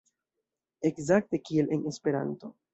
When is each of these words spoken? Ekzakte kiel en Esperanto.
Ekzakte 0.91 1.43
kiel 1.45 1.71
en 1.77 1.87
Esperanto. 1.95 2.55